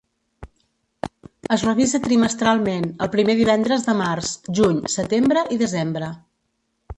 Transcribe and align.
Es 1.55 1.65
revisa 1.67 2.01
trimestralment, 2.07 2.87
el 3.07 3.11
primer 3.17 3.35
divendres 3.41 3.85
de 3.91 3.95
març, 4.01 4.33
juny, 4.61 4.81
setembre 4.95 5.45
i 5.59 5.61
desembre. 5.65 6.11